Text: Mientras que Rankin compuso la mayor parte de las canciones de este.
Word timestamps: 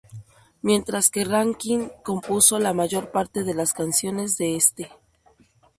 Mientras 0.63 1.11
que 1.11 1.25
Rankin 1.25 1.91
compuso 2.03 2.57
la 2.57 2.73
mayor 2.73 3.11
parte 3.11 3.43
de 3.43 3.53
las 3.53 3.71
canciones 3.73 4.35
de 4.35 4.55
este. 4.55 4.89